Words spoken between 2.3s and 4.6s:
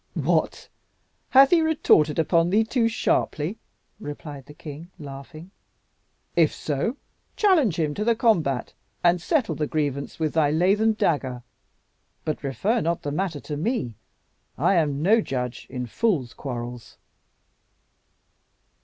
thee too sharply?" replied the